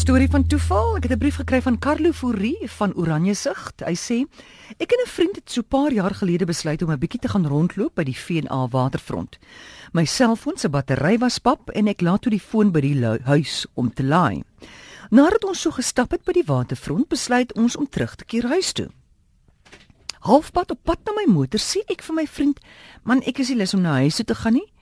[0.00, 0.96] Storie van toeval.
[0.96, 3.72] Ek het 'n brief gekry van Carlo Fourie van Oranje Sig.
[3.84, 4.24] Hy sê:
[4.78, 7.28] "Ek en 'n vriend het so 'n paar jaar gelede besluit om 'n bietjie te
[7.28, 9.38] gaan rondloop by die V&A waterfront.
[9.92, 13.66] My selfoon se battery was pap en ek laat toe die foon by die huis
[13.74, 14.42] om te laai.
[15.10, 18.72] Nadat ons so gestap het by die waterfront, besluit ons om terug te keer huis
[18.72, 18.88] toe.
[20.20, 22.58] Halfpad op pad na my motor sê ek vir my vriend:
[23.02, 24.72] "Man, ek is nie lus om na huis toe te gaan nie.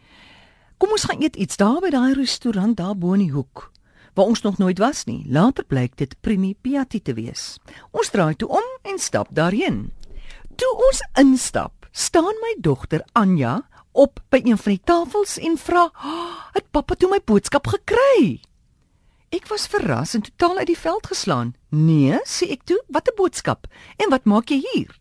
[0.76, 3.72] Kom ons gaan eet iets daar by daai restaurant daar bo in die hoek."
[4.18, 5.22] Waar ons nog nooit was nie.
[5.30, 7.59] Later blyk dit Primi Piatti te wees.
[7.95, 9.92] Ons draai toe om en stap daarheen.
[10.59, 13.60] Toe ons instap, staan my dogter Anja
[13.95, 18.40] op by een van die tafels en vra: oh, "Het pappa toe my boodskap gekry?"
[19.30, 21.54] Ek was verras en totaal uit die veld geslaan.
[21.68, 23.66] "Nee," sê ek toe, "wat 'n boodskap?
[23.96, 24.98] En wat maak jy hier?"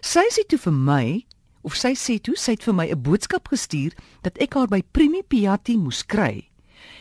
[0.00, 1.26] Sy sê toe vir my,
[1.62, 4.82] of sy sê toe sy het vir my 'n boodskap gestuur dat ek haar by
[4.92, 6.50] Primi Piatti moes kry.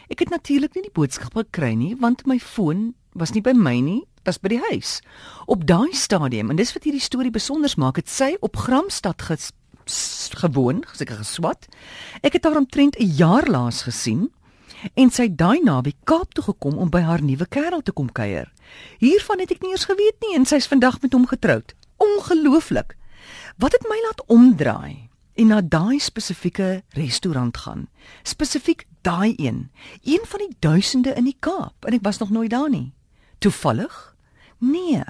[0.10, 3.80] Ek het natuurlik nie die boodskap gekry nie want my foon was nie by my
[3.80, 5.00] nie, was by die huis.
[5.48, 9.52] Op daai stadium en dis wat hierdie storie besonder maak, het sy op Gramstad ges,
[10.36, 11.70] gewoon, seker geswat.
[12.26, 14.32] Ek het haar omtrent 'n jaar laas gesien
[14.94, 18.52] en sy daai naweek Kaap toe gekom om by haar nuwe kerel te kom kuier.
[19.00, 21.74] Hiervan het ek nie eens geweet nie en sy's vandag met hom getroud.
[21.98, 22.98] Ongelooflik.
[23.58, 25.10] Wat het my laat omdraai?
[25.36, 27.88] En na daai spesifieke restaurant gaan.
[28.24, 29.72] Spesifiek daai een,
[30.04, 32.94] een van die duisende in die Kaap en ek was nog nooit daar nie.
[33.44, 34.16] Toevallig?
[34.58, 35.04] Nee.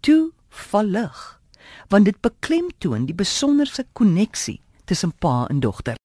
[0.00, 1.40] Toevallig.
[1.88, 5.98] Want dit beklemtoon die besonderse koneksie tussen pa en dogter.